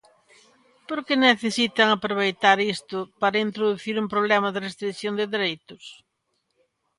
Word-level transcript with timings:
¿Por 0.87 0.99
que 1.05 1.15
necesitan 1.27 1.87
aproveitar 1.91 2.57
isto 2.75 2.97
para 3.21 3.43
introducir 3.47 3.95
un 4.03 4.07
problema 4.13 4.49
de 4.51 4.63
restrición 4.67 5.13
de 5.17 5.31
dereitos? 5.35 5.83